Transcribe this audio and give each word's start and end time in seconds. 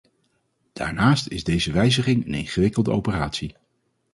Daarnaast 0.73 1.27
is 1.27 1.43
deze 1.43 1.71
wijziging 1.71 2.25
een 2.25 2.33
ingewikkelde 2.33 2.91
operatie. 2.91 3.55